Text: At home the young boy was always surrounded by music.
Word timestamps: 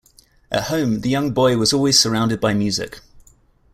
At 0.51 0.63
home 0.63 1.01
the 1.01 1.11
young 1.11 1.29
boy 1.29 1.57
was 1.57 1.73
always 1.73 1.99
surrounded 1.99 2.41
by 2.41 2.55
music. 2.55 3.01